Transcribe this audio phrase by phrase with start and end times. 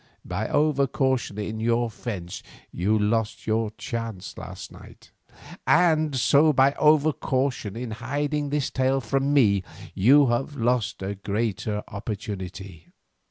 [0.25, 5.11] By over caution in your fence you lost your chance last night,
[5.67, 9.61] and so by over caution in hiding this tale from me
[9.93, 12.87] you have lost a far greater opportunity.